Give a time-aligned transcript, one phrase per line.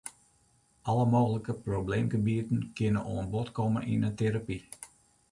[0.81, 4.57] Alle mooglike probleemgebieten kinne oan bod komme yn 'e terapy.